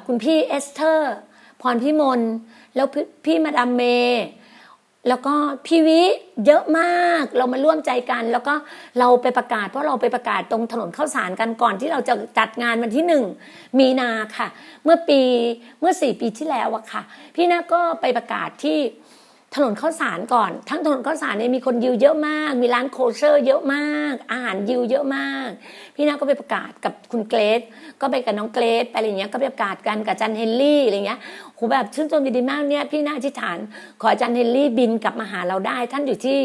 [0.06, 1.14] คุณพี่เอสเตอร์
[1.60, 2.20] พรพิมล
[2.74, 2.86] แล้ว
[3.24, 3.82] พี่มาดามเม
[5.08, 5.34] แล้วก็
[5.66, 6.02] พี่วิ
[6.46, 8.54] เยอะมากเรามาร่วมใจกัน แล้วก็
[8.98, 13.24] เราไปประกาศ เพราะเราไปประกาศตรงถนนข้าวสารกันก่อนที่เราจะจัดงานวันที่หนึ่ง
[13.78, 14.48] มีนาค่ะ
[14.84, 15.20] เมื่อปี
[15.80, 17.02] เมื่อสี่ปีที่แล้วอะค่ะ
[17.34, 18.78] พี่นาก็ไปประกาศที่
[19.54, 25.48] ถนนข้าวสารก่อน ทั้งถนนข้าวสารเนี่ยมีคนยิวเยอะมาก มีร้าน kosher เยอะมาก อาหารยิวเยอะมาก
[25.94, 27.60] พี่นาก็ไปประกาศกับคุณเกรซ
[28.00, 31.20] ก็ไปกับน้องเกรซไปอะไรเงี้ยก็ไปประกาศกันกับจันเฮนรี่อะไรเงี้ย
[31.54, 33.58] โหแบบชื่นชมดีมากเนี่ยพี่นาอธิษฐาน
[34.02, 36.38] ขอจันเฮนรี่บินกลับมาหาเราได้ ท่านอยู่ที่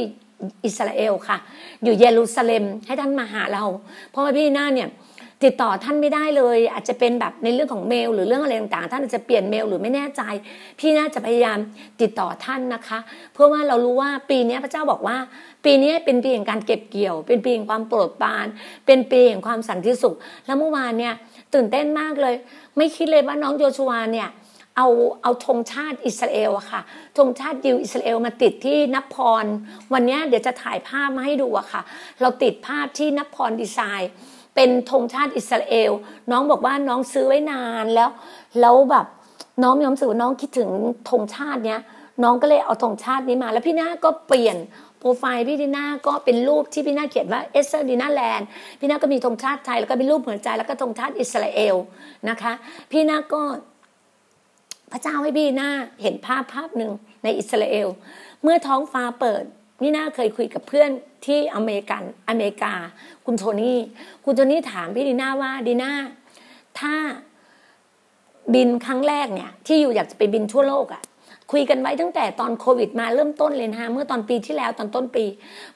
[0.66, 1.38] อิสราเอลค่ะ
[1.84, 3.64] อยู่เยรูซาเล็มให้ท่านมาหาเรา
[4.12, 4.90] เพราะว่าพี่นาเนี่ย
[5.44, 10.22] ติดต่อท่านไม่ได้เลย อาจจะเป็นแบบในเรื่องของเมล หรือเรื่องอะไรต่างๆ ท่านอาจจะเปลี่ยนเมลหรือไม่แน่ใจ
[10.80, 11.58] พี่น่าจะพยายาม
[12.02, 13.00] ติดต่อท่านนะคะ
[13.34, 15.18] เพื่อว่าเรารู้ว่าปีนี้พระเจ้าบอกว่า
[15.66, 18.46] ปีนี้เป็นปีแห่งการเก็บเกี่ยว เป็นปีแห่งความโปรดปราน
[18.86, 21.14] เป็นปีแห่งความสันติสุข แล้วเมื่อวานเนี่ย
[21.54, 22.36] ตื่นเต้นมากเลย
[22.78, 24.30] ไม่คิดเลยว่าน้องโยชัวเนี่ย
[24.78, 24.88] เอา
[25.24, 26.82] เอาธงชาติอิสราเอลอะค่ะ
[27.18, 29.46] ธงชาติยิวอิสราเอลมาติดที่นพร
[29.94, 31.82] วันนี้เดี๋ยวจะถ่ายภาพมาให้ดูอะค่ะ
[32.22, 34.12] เราติดภาพที่นพรดีไซน์
[34.56, 35.92] เป็นธงชาติอิสราเอล
[36.32, 38.10] น้องบอกว่าน้องซื้อไว้นานแล้ว
[38.62, 39.06] แล้วแบบ
[39.64, 40.70] น้องมีความรู้สึกว่าน้องคิดถึง
[41.10, 41.82] ธงชาติเนี้ย
[42.24, 44.58] น้องก็เลยเอาธงชาตินี้มา แล้วพี่นาก็เปลี่ยน
[45.00, 48.48] โปรไฟล์พี่ดีน่าก็เป็นรูปที่พี่นาเขียนว่าเอสเซอร์ดีน่าแลนด์
[48.80, 51.76] พี่นาก็มีธงชาติไทยแล้วก็เป็นรูปหัวใจแล้วก็ธงชาติอิสราเอล
[52.30, 52.54] นะคะ
[52.92, 53.42] พี่นาก็
[54.92, 55.70] พระเจ้าให้พี่นา
[56.02, 56.92] เห็นภาพภาพหนึ่ง
[57.24, 57.88] ในอิสราเอล
[58.44, 59.44] เมื่อท้องฟ้าเปิด
[59.82, 60.90] พี่นาเคยคุยกับเพื่อน
[61.26, 62.74] ที่อเมริกันอเมริกา
[63.26, 63.80] คุณโทนี่
[64.26, 65.92] คุณโทนี่ถามพี่ดีน่าว่าดีน่า
[66.80, 66.94] ถ้า
[68.54, 71.04] บินครั้งแรกเนี่ย ที่อยู่อยากจะไปบินทั่วโลกอะ่ะ
[71.52, 75.26] คุยกันไว้ตั้งแต่ตอนโควิดมาเริ่มต้นเลยนะคะเมื่อตอนปีที่แล้วตอนต้นปี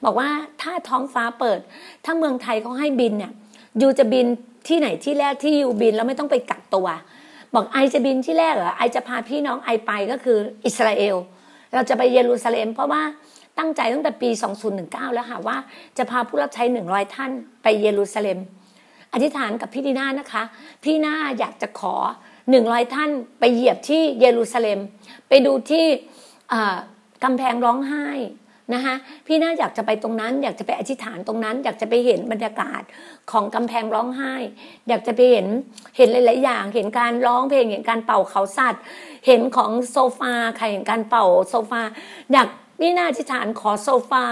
[0.04, 0.28] บอกว่า
[0.62, 1.60] ถ้าท้องฟ้าเปิด
[2.04, 3.32] ถ้าเมืองไทยเขาให้บินเนี่ย
[3.80, 4.26] ยูจะบิน
[4.68, 6.86] ที่ไหนที่แรกที่ยูบินแล้วไม่ต้องไปกักตัว
[7.54, 11.16] บอกไอจะบินที่แรกเหรอไอจะพาพี่น้องไอไปก็คืออิสราเอล
[11.74, 13.02] เราจะไปเยรูซาเล็มเพราะว่า
[13.58, 14.30] ตั้งใจตั้งแต่ปี
[14.72, 15.56] 2019 แล้วค่ะว่า
[15.98, 17.30] จะพาผู้รับใช้ 100 ท่าน
[17.62, 18.38] ไปเยรูซาเล็ม
[19.12, 20.42] อธิษฐานกับพี่ดีนานะคะ
[20.84, 21.94] พี่นาอยากจะขอ
[22.44, 24.78] 100 ท่านไปเหยียบที่เยรูซาเล็ม
[25.28, 25.86] ไปดูที่
[27.24, 28.06] กำแพงร้องไห้
[28.74, 28.94] นะคะ
[29.26, 32.82] พี่น่าอยากจะไปตรงนั้น อยากจะไปอธิษฐานตรงนั้น อยากจะไปเห็นบรรยากาศ
[33.30, 34.34] ของกำแพงร้องไห้
[34.88, 35.46] อยากจะไปเห็น
[35.96, 38.82] เห็นหลาย ๆ อย่าง เห็นการร้องเพลงเห็นการเป่าเขาสัตว์
[39.26, 41.82] เห็นของโซฟาใครเห็นการเป่าโซฟา
[42.32, 42.48] อยาก
[42.80, 44.24] นี่น่าอธิฐานขอโซฟา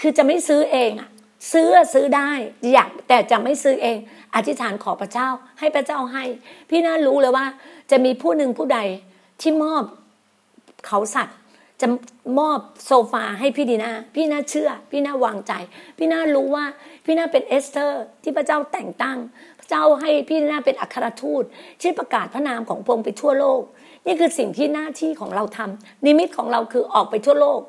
[0.00, 1.10] คือจะไม่ซื้อเองอะ
[1.52, 2.30] ซื้อซื้อได้
[2.72, 3.98] อยากแต่จะไม่ซื้อเอง
[4.34, 6.24] อธิษฐานขอพระเจ้าให้พระเจ้าให้
[6.70, 7.46] พี่น่ารู้เลยว่า
[7.90, 8.78] จะมีผู้หนึ่งผู้ใด
[9.40, 9.82] ที่มอบ
[10.86, 11.36] เขาสัตว์
[11.80, 11.86] จะ
[12.38, 15.52] มอบโซฟาให้พี่ดีนาพี่น่าเชื่อ พี่น่าวางใจ
[15.98, 16.64] พี่น่ารู้ว่า
[17.04, 19.18] พี่น่าเป็นเอสเตอร์ ที่พระเจ้าแต่งตั้ง
[19.58, 21.44] พระเจ้าให้พี่น่าเป็นอัครทูต
[21.82, 23.62] ที่ประกาศพระนามของพระองค์ไปทั่วโลก
[24.06, 27.60] นี่คือสิ่งที่หน้าที่ของเราทำนิมิตของเราคือออกไปทั่วโลก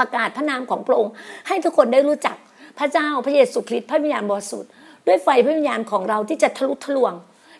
[0.00, 1.12] ประกาศพระนามของพระองค์
[1.48, 2.36] ให้ทุกคนได้รู้จัก
[2.78, 4.70] พระเจ้าพระเยซูคริสต์พระวิญญาณบริสุทธิ์
[5.06, 7.12] ด้วยไฟพระวิญญาณของเราที่จะทะลุทะลวง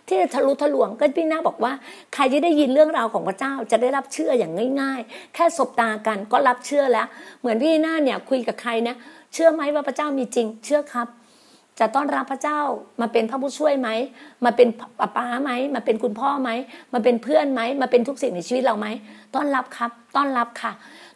[0.08, 1.72] ที่จะทะลุทะลวงก็พี่น้าบอกว่า
[2.14, 7.06] ใครที่ได้ยินเรื่องราวของพระเจ้าจะได้รับเชื่ออย่างง่าย ๆ แค่สบตากันก็รับเชื่อแล้ว
[7.40, 8.96] เหมือนพี่น้าเนี่ยคุยกับใครนะ
[9.34, 11.08] เชื่อไหมว่าพระเจ้ามีจริง เชื่อครับ
[11.80, 12.60] จะต้อนรับพระเจ้า
[13.00, 13.88] มาเป็นพระผู้ช่วยไหม
[14.44, 16.50] มาเป็นป้าป้าไหม มาเป็นคุณพ่อไหม
[16.92, 18.86] มาเป็นเพื่อนไหม มาเป็นทุกสิ่งในชีวิตเราไหม
[19.34, 20.72] ต้อนรับครับ ต้อนรับค่ะ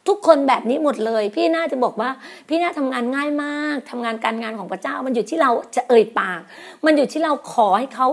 [0.08, 2.10] ทุกคนแบบนี้หมดเลย พี่น่าจะบอกว่า
[2.48, 6.40] พี่น่าทำงานง่ายมากทำงานการงานของพระเจ้า มันอยู่ที่เราจะเอ่ยปาก
[6.84, 8.08] มันอยู่ที่เราขอให้เขา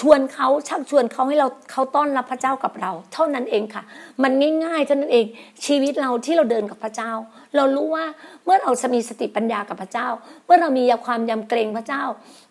[0.00, 3.82] ชวนเขาชักชวนเขาให้เราเขาต้อนรับพระเจ้ากับเรา เท่านั้นเองค่ะ
[4.22, 4.32] มัน
[4.64, 5.26] ง่ายๆเท่านั้นเอง
[5.64, 7.12] ชีวิตเราที่เราเดินกับพระเจ้า
[7.56, 8.04] เรารู้ว่า
[8.44, 10.08] เมื่อเราจะมีสติปัญญากับพระเจ้า
[10.46, 12.02] เมื่อเรามีความยำเกรงพระเจ้า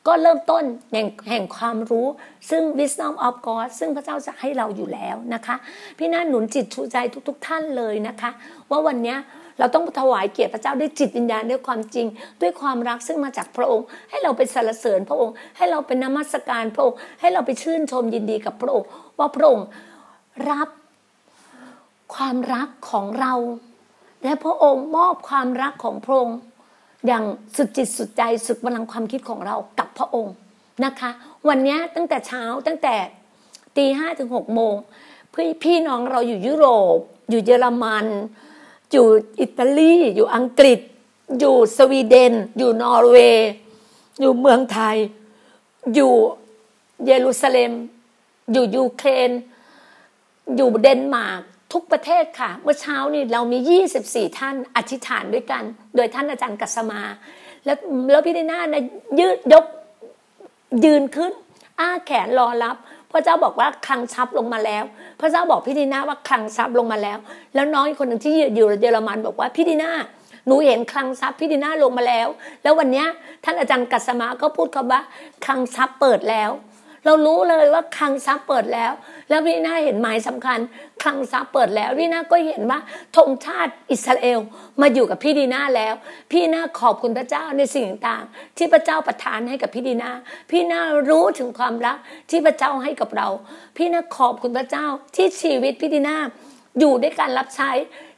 [0.08, 2.08] ก็เริ่มต้นแห่งแห่งความรู้
[2.50, 5.56] ซึ่ง wisdom of God ซึ่งพระเจ้าจะให้เราอยู่แล้วนะคะ
[5.98, 8.32] พี่น่าหนุนจิตชูใจทุก ๆ ท่านเลยนะคะ
[8.70, 9.16] ว่าวันนี้
[9.60, 12.08] เราต้องถวายเกียรติพระเจ้าด้วยจิตวิญญาณด้วยความจริง
[12.42, 18.88] ด้วยความรักซึ่งมาจากพระองค์ ให้เราไปสรรเสริญพระองค์ ให้เราเป็นนมัสการพระองค์ ให้เราไปชื่นชมยินดีกับพระองค์
[19.20, 19.66] ว่าพระองค์
[20.52, 20.70] รับ
[22.16, 23.34] ความรักของเรา
[24.24, 26.38] และพระองค์มอบความรักของพระองค์
[27.08, 27.24] อย่าง
[27.56, 30.34] สุดจิตสุดใจสุดพลังความคิดของเรากับพระองค์
[30.86, 31.10] นะคะ
[31.48, 32.96] วันนี้ตั้งแต่เช้าตั้งแต่
[33.78, 34.76] ตีห้าถึงหกโมง
[35.34, 36.98] พี่พี่น้องเราอยู่ยุโรป
[37.30, 38.06] อยู่เยอรมัน
[38.92, 39.08] อยู่
[39.40, 40.80] อิตาลี อยู่อังกฤษ
[41.40, 43.50] อยู่สวีเดน อยู่นอร์เวย์
[44.22, 44.98] อยู่เมืองไทย
[45.94, 46.14] อยู่
[47.06, 47.72] เยรูซาเล็ม
[48.52, 49.32] อยู่ยูเครน
[50.56, 51.42] อยู่เดนมาร์ก
[51.74, 55.64] ทุกประเทศค่ะ เมื่อเช้านี่เรามี 24 ท่านอธิษฐานด้วยกัน
[55.96, 57.02] โดยท่านอาจารย์กัสมา
[57.66, 57.78] แล้ว
[58.12, 58.84] แล้วพี่ดีน่านะ
[59.20, 59.66] ยืดยก
[60.86, 61.32] ยืนขึ้น
[61.80, 62.78] อ้าแขนรอรับ
[63.12, 64.84] พระเจ้าบอกว่าคลังทรัพย์ลงมาแล้ว
[65.20, 67.18] พระเจ้าบอกพี่ดีน่าว่าคลังทรัพย์ลงมาแล้ว
[67.56, 69.92] แล้วน้องอีกคนหนึ่งที่อยู่เยอรมันบอกว่าพี่ดีน่า
[70.48, 72.28] หนูเห็นคลังทรัพย์พี่ดีน่าลงมาแล้ว
[72.64, 73.06] แล้ววันนี้
[73.44, 75.02] ท่านอาจารย์กัสมาก็พูดคำว่า
[75.46, 76.50] คลังทรัพย์เปิดแล้ว
[77.06, 78.92] เรารู้เลยว่าคลังทรัพย์เปิดแล้ว
[79.30, 80.60] แล้วพี่นาเห็นหมายสำคัญ
[81.04, 82.80] คลังทรัพย์เปิดแล้วพี่นาก็เห็นว่า
[83.18, 84.40] ธงชาติอิสราเอล
[84.82, 85.94] มาอยู่กับพี่ดีนาแล้ว
[86.32, 90.12] พี่นาขอบคุณพระเจ้าในสิ่งต่างๆที่พระเจ้าประทานให้กับพี่ดีนา
[90.52, 90.80] พี่นา
[91.10, 91.98] รู้ถึงความรัก
[92.30, 93.28] ที่พระเจ้าให้กับเรา
[93.78, 96.18] พี่นาขอบคุณพระเจ้าที่ชีวิตพี่ดีนา
[96.80, 97.72] อยู่ด้วยการรับใช้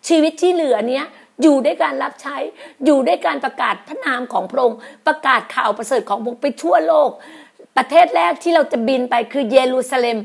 [0.08, 1.06] ชีวิตที่เหลือเนี้ย
[1.44, 2.38] อยู่ด้วยการรับใช้
[2.86, 7.10] อยู่ด้วยการประกาศพระนามของพระองค์ ประกาศข่าวประเสริฐของพระองค์ไปทั่วโลก
[7.78, 10.18] ประเทศแรกที่เราจะบินไปคือเยรูซาเล็ม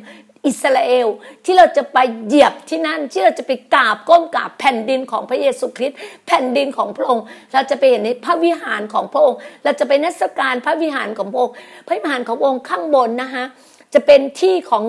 [0.47, 1.09] อิสราเอล
[1.45, 11.55] ที่เราจะไปเหยียบที่นั่นที่เราจะไปกราบก้มกราบแผ่นดินของพระเยซูคริสต์แผ่นดินของพระองค์ เราจะไปเห็นในพระวิหารของพระองค์ เราจะไปนัสการพระวิหารของพระองค์
[11.87, 13.45] พระวิหารของพระองค์ข้างบนนะคะ
[13.95, 14.85] จะเป็นที่ของ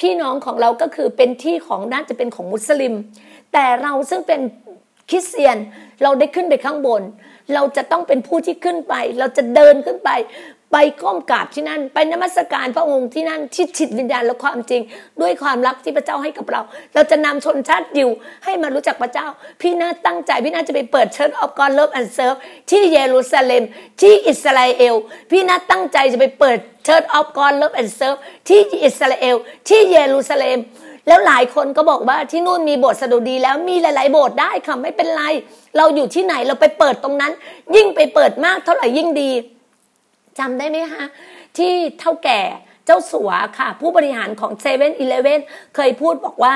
[0.00, 2.94] พี่น้องของเราก็คือเป็นที่ของน่าจะเป็นของมุสลิม
[3.52, 4.40] แต่เราซึ่งเป็น
[5.10, 5.56] คริสเตียน
[6.02, 7.02] เราได้ขึ้นไปข้างบน
[7.54, 10.10] เราจะต้องเป็นผู้ที่ขึ้นไป เราจะเดินขึ้นไป
[10.76, 14.82] ไปก้มกราบที่นั่น ไปนมัสการพระองค์ที่นั่นที่จิตวิญญาณและความจริง
[15.20, 16.60] ด้วยความรักที่พระเจ้าให้กับเรา
[16.94, 18.10] เราจะนำชนชาติยิว
[18.44, 19.26] ให้มารู้จักพระเจ้า
[19.60, 22.34] พี่นาตั้งใจ พี่นาจะไปเปิด Church of God Love and Serve
[22.70, 23.62] ที่เยรูซาเล็ม
[24.00, 24.94] ที่อิสราเอล
[25.30, 28.16] พี่นาตั้งใจจะไปเปิด Church of God Love and Serve
[28.48, 29.36] ที่อิสราเอล
[29.68, 30.58] ที่เยรูซาเล็ม
[31.08, 35.22] แล้วหลายคนก็บอกว่าที่นู่นมีโบสถ์สดุดีแล้วมีหลาย ๆ โบสถ์ได้ค่ะไม่เป็นไร
[35.76, 37.32] เราอยู่ที่ไหนเราไปเปิดตรงนั้น
[37.76, 39.30] ยิ่งไปเปิดมากเท่าไหร่ยิ่งดี
[40.38, 41.04] จำได้ไหมคะ
[41.56, 42.40] ที่เถ้าแก่
[42.86, 45.40] เจ้าสัวค่ะ ผู้บริหารของเซเว่นอีเลเวน
[45.74, 46.54] เคยพูดบอกว่า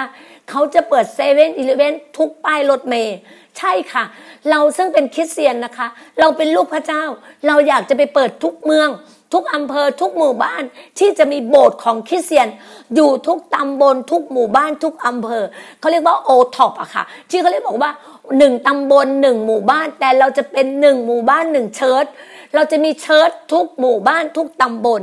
[0.51, 3.17] เขาจะเปิดเซเว่นอีเลเวนทุกป้ายรถเมล์
[3.59, 4.05] ใช่ค่ะ
[4.51, 5.87] เราซึ่งเป็นคริสเตียนนะคะ
[6.21, 7.03] เราเป็นลูกพระเจ้า
[7.47, 8.89] เราอยากจะไปเปิดทุกเมือง
[9.35, 10.63] ทุกอำเภอทุกหมู่บ้าน
[10.99, 12.49] ที่จะมีโบสถ์ของคริสเตียน
[12.95, 15.45] อยู่ทุกตำบลทุกหมู่บ้านทุกอำเภอ
[15.81, 17.91] เขาเรียกว่าโอท็อปอะค่ะที่เขาเรียกบอกว่า
[18.39, 22.07] หนึ่งตำบลหนึ่งหมู่บ้าน แต่เราจะเป็นหนึ่งหมู่บ้านหนึ่ง church
[22.55, 25.03] เราจะมี church ทุกหมู่บ้านทุกตำบล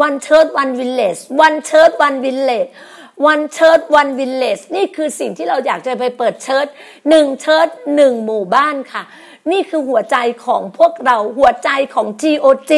[0.00, 2.66] one church one village one church one village
[3.26, 6.66] one church one village นี่คือสิ่งที่เราอยากจะไปเปิด church
[7.10, 9.02] หนึ่ง church หนึ่งหมู่บ้านค่ะ
[9.52, 12.72] นี่คือหัวใจของพวกเรา หัวใจของ GOG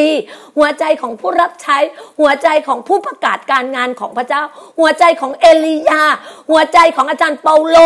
[0.57, 1.77] หัวใจของผู้รับใช้
[2.19, 4.41] หัวใจของผู้ประกาศการงานของพระเจ้า
[4.79, 6.03] หัวใจของเอลียา
[6.49, 7.77] หัวใจของอาจารย์เปาโล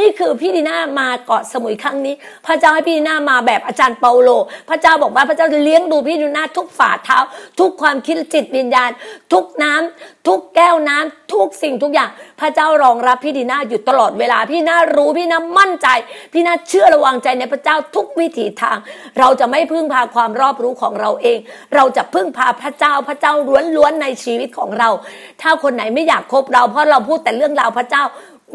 [0.00, 2.14] นี่คือพี่ดีน่ามาเกาะสมุยครั้งนี้
[2.46, 4.30] พระเจ้าให้พี่ดีน่ามาแบบอาจารย์เปาโล
[4.68, 7.18] พระเจ้าบอกว่าพระเจ้าจะเลี้ยงดูพี่ดีน่าทุกฝ่าเท้า
[7.60, 8.90] ทุกความคิดจิตวิญญาณ
[9.32, 15.88] ทุกน้ำทุกแก้วน้ำทุกสิ่งทุกอย่าง พระเจ้ารองรับพี่ดีน่าอยู่ตลอดเวลาพี่น่ารู้พี่น่ามั่นใจ
[16.32, 18.78] พี่น่าเชื่อระวังใจในพระเจ้าทุกวิถีทาง
[19.18, 21.38] เราจะไม่พึ่งพาความรอบรู้ของเราเอง
[21.74, 23.32] เราจะพึ่งพาพระเจ้าพระเจ้า
[23.76, 24.88] ล้วนๆในชีวิตของเรา
[25.42, 28.02] ถ้าคนไหนไม่อยากคบเราเพราะเราพูดแต่เรื่องราวพระเจ้า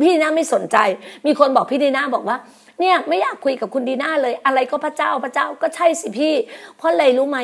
[0.01, 0.77] พี่ดีน่าไม่สนใจ
[1.25, 2.37] มีคนบอกพี่ดีน่าบอกว่า
[2.81, 6.33] เนี่ยไม่อยากคุยกับคุณดีน่าเลย อะไรก็พระเจ้าพระเจ้าก็ใช่สิพี่
[6.77, 7.37] เพราะอะไรรู้ไหม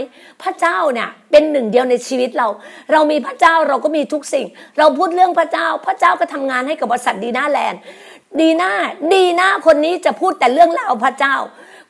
[0.43, 2.47] พระเจ้าเนี่ยเป็นหนึ่งเดียวในชีวิตเรา
[2.91, 4.45] เรามีพระเจ้าเราก็มีทุกสิ่ง
[4.79, 7.79] เราพูดเรื่องพระเจ้า พระเจ้าก็ทำงานให้กับบริษัทดีน่าแลนด์
[8.41, 8.71] ดีน่า
[9.13, 11.35] ดีน่าคนนี้จะพูดแต่เรื่องราวพระเจ้า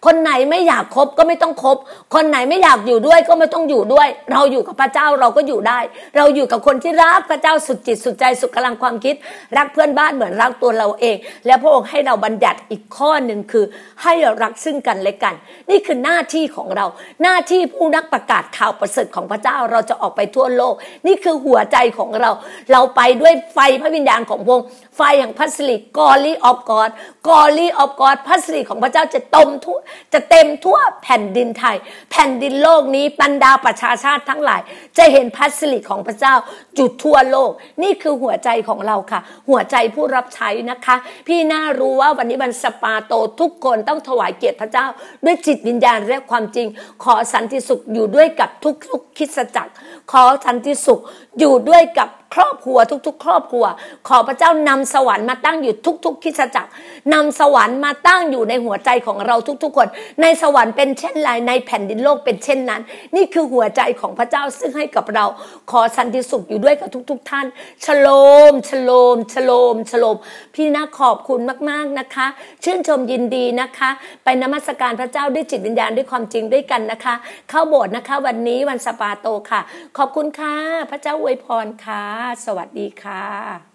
[0.06, 1.78] คนไหนไม่อยากคบก็ไม่ต้องคบ
[2.16, 5.80] คนไหนไม่อยากอยู่ด้วยก็ไม่ต้องอยู่ด้วย เราอยู่กับพระเจ้าเราก็อยู่ได้
[6.18, 9.16] เราอยู่กับคนที่รักพระเจ้าสุดจิตสุดใจสุดกำลังความคิด
[9.58, 13.66] รักเพื่อนบ้านเหมือนรักตัวเราเอง แล้วพระองค์ให้เราบัญญัติอีกข้อหนึ่งคือ
[14.04, 15.36] ให้เรารักซึ่งกันและกัน
[15.70, 16.86] นี่คือหน้าที่ของเรา
[17.24, 20.74] หน้าที่ผู้นักประกาศข่าวประเสริฐของพระเจ้าเราจะออกไปทั่วโลก
[21.08, 22.32] นี่คือหัวใจของเรา
[22.72, 26.89] เราไปด้วยไฟพระวิญญาณของพระองค์ไฟแห่งพระสิริ glory of God
[27.28, 29.78] glory of God พระสิริของพระเจ้าจะตมทั่ว
[30.14, 31.78] จะเต็มทั่วแผ่นดินไทย
[32.12, 34.62] แผ่นดินโลกนี้บรรดาประชาชาติทั้งหลาย
[34.98, 36.34] จะเห็นพระสิริของพระเจ้า
[36.78, 37.52] จุดทั่วโลก
[37.84, 40.96] นี่คือหัวใจของเราค่ะ หัวใจผู้รับใช้นะคะ
[41.28, 44.86] พี่นารู้ว่าวันนี้วันสะบาโตทุกคนต้องถวายเกียรติพระเจ้า
[45.26, 46.68] ด้วยจิตวิญญาณและความจริง
[47.04, 49.74] ขอสันติสุขอยู่ด้วยกับทุกทุกคิดจักร
[50.12, 51.00] ขอสันติสุข
[51.39, 53.66] อยู่ด้วยกับครอบครัวทุก ๆ ครอบครัว
[54.08, 55.74] ขอพระเจ้านำสวรรค์มาตั้งอยู่
[56.06, 56.72] ทุก ๆคริสตจักร
[57.13, 59.88] นำสวรรค์มาตั้งอยู่ในหัวใจของเราทุกๆคน
[60.22, 62.82] ในสวรรค์เป็นเช่นไรในแผ่นดินโลกเป็นเช่นนั้น
[63.16, 65.26] นี่คือหัวใจของพระเจ้าซึ่งให้กับเรา
[65.72, 67.46] ขอสันติสุขอยู่ด้วยกับทุก ๆ ท่าน
[67.86, 68.08] ชโล
[68.52, 70.18] มชโลมชโลมชโลม
[70.56, 71.39] พี่นาขอบคุณ
[71.70, 72.28] มากๆนะคะ
[72.63, 73.89] ชื่นชมยินดีนะคะ
[74.24, 77.13] ไปนมัสการพระเจ้าด้วยจิตวิญญาณด้วยความจริงด้วยกันนะคะ
[77.50, 79.62] เข้าโบสถ์นะคะ วันนี้วันสปาโตค่ะ
[79.98, 80.58] ขอบคุณค่ะ
[80.90, 82.04] พระเจ้าอวยพรค่ะ
[82.46, 83.73] สวัสดีค่ะ